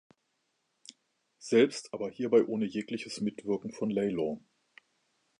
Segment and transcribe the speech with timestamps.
[1.37, 4.39] selbst, aber hierbei ohne jegliches Mitwirken von Lay Law.